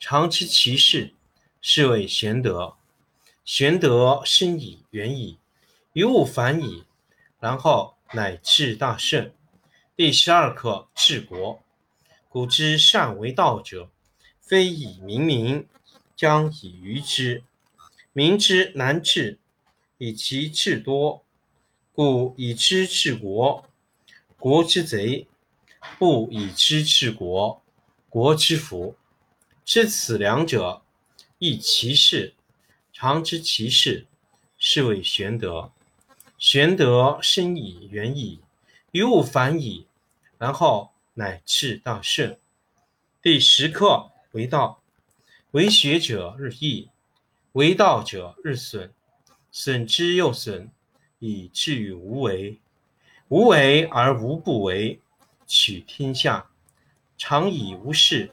[0.00, 1.12] 常知其事，
[1.60, 2.76] 是谓玄德。
[3.44, 5.38] 玄德深矣，远矣，
[5.92, 6.84] 于物反矣，
[7.40, 9.32] 然后乃至大圣。
[9.96, 11.60] 第十二课治国。
[12.28, 13.90] 古之善为道者，
[14.40, 15.66] 非以明民，
[16.14, 17.42] 将以愚之。
[18.12, 19.40] 民之难治，
[19.96, 21.24] 以其智多。
[21.92, 23.68] 故以知治国，
[24.38, 25.26] 国之贼；
[25.98, 27.60] 不以知治国，
[28.08, 28.94] 国之福。
[29.68, 30.80] 知此两者，
[31.36, 32.32] 亦其事；
[32.90, 34.06] 常知其事，
[34.56, 35.70] 是谓玄德。
[36.38, 38.40] 玄德深矣，远矣，
[38.92, 39.86] 于物反矣，
[40.38, 42.38] 然后乃至大圣。
[43.20, 44.80] 第十课为道，
[45.50, 46.88] 为学者日益，
[47.52, 48.90] 为道者日损，
[49.52, 50.70] 损之又损，
[51.18, 52.58] 以至于无为。
[53.28, 54.98] 无为而无不为。
[55.46, 56.48] 取天下
[57.18, 58.32] 常以无事。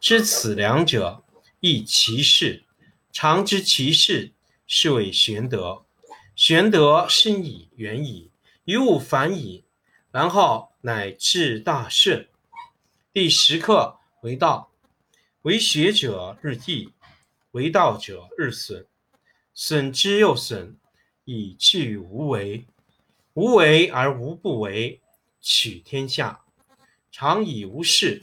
[0.00, 1.22] 知此两者，
[1.60, 2.62] 亦其事；
[3.12, 4.32] 常知其事，
[4.66, 5.84] 是谓玄德。
[6.34, 8.30] 玄德深矣，远矣，
[8.64, 9.62] 于物反矣，
[10.10, 12.26] 然后乃至大顺。
[13.12, 14.72] 第十课为道，
[15.42, 16.88] 为学者日益，
[17.50, 18.86] 为道者日损，
[19.52, 20.78] 损之又损，
[21.26, 22.64] 以至于无为。
[23.34, 24.98] 无为而无不为，
[25.42, 26.40] 取天下
[27.12, 28.22] 常以无事，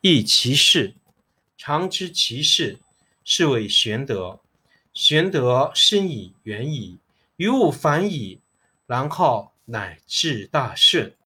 [0.00, 0.94] 亦其事。
[1.56, 2.78] 常知其事，
[3.24, 4.40] 是谓玄德。
[4.92, 6.98] 玄德深以，远矣，
[7.36, 8.40] 于物反矣，
[8.86, 9.50] 然后。
[9.72, 11.14] 乃至大顺。